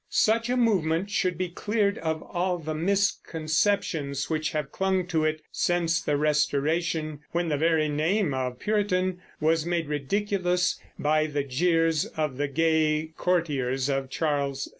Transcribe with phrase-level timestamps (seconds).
[0.09, 5.43] Such a movement should be cleared of all the misconceptions which have clung to it
[5.51, 12.05] since the Restoration, when the very name of Puritan was made ridiculous by the jeers
[12.07, 14.69] of the gay courtiers of Charles II.